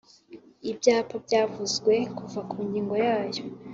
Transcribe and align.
Ibyapa 0.71 1.15
byavuzwe 1.25 1.93
kuva 2.17 2.39
ku 2.49 2.57
ngingo 2.67 2.93
yayo 3.05 3.43